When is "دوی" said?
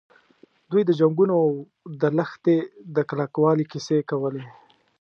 0.69-0.81